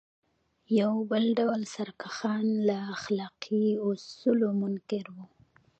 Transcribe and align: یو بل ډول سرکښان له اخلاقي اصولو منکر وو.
یو 0.79 0.93
بل 1.11 1.23
ډول 1.39 1.61
سرکښان 1.75 2.45
له 2.67 2.77
اخلاقي 2.95 3.65
اصولو 3.89 4.47
منکر 4.61 5.05
وو. 5.15 5.25